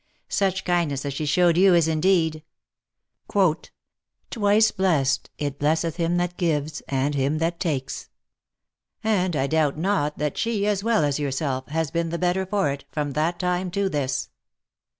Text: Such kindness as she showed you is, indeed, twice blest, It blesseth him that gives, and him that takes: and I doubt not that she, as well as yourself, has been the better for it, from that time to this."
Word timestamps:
Such 0.29 0.65
kindness 0.65 1.05
as 1.05 1.13
she 1.13 1.27
showed 1.27 1.57
you 1.59 1.75
is, 1.75 1.87
indeed, 1.87 2.41
twice 3.29 4.71
blest, 4.71 5.29
It 5.37 5.59
blesseth 5.59 5.97
him 5.97 6.17
that 6.17 6.37
gives, 6.37 6.81
and 6.87 7.13
him 7.13 7.37
that 7.37 7.59
takes: 7.59 8.09
and 9.03 9.35
I 9.35 9.45
doubt 9.45 9.77
not 9.77 10.17
that 10.17 10.39
she, 10.39 10.65
as 10.65 10.83
well 10.83 11.03
as 11.03 11.19
yourself, 11.19 11.67
has 11.67 11.91
been 11.91 12.09
the 12.09 12.17
better 12.17 12.47
for 12.47 12.71
it, 12.71 12.83
from 12.91 13.11
that 13.11 13.37
time 13.37 13.69
to 13.77 13.89
this." 13.89 14.31